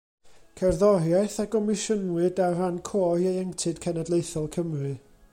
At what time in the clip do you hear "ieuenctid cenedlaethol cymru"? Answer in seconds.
3.27-4.95